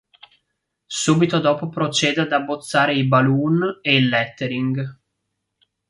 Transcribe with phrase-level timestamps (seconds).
[1.03, 4.99] Subito dopo procede ad abbozzare i "balloon" e il "lettering".